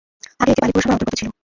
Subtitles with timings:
[0.41, 1.29] আগে এটি বালি পুরসভার অন্তর্গত ছিল।